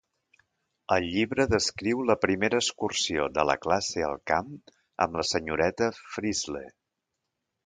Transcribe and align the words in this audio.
El 0.93 1.03
llibre 1.15 1.45
descriu 1.51 2.01
la 2.11 2.15
primera 2.23 2.61
excursió 2.63 3.27
de 3.35 3.45
la 3.51 3.57
classe 3.67 4.07
al 4.09 4.19
camp 4.33 4.51
amb 5.07 5.21
la 5.23 5.27
senyoreta 5.35 5.91
Frizzle. 6.17 6.65